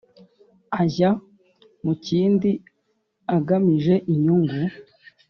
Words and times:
Ajya 0.81 1.09
mu 1.83 1.93
kindi 2.05 2.51
agamije 3.35 3.95
inyungu 4.13 4.59